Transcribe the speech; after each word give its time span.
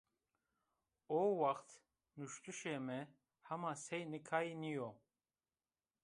O 1.17 1.19
wext 1.39 1.75
nuştişê 2.17 2.75
mi 2.85 2.99
hema 3.47 3.73
sey 3.85 4.03
nikayî 4.11 4.55
nîyo. 4.61 4.89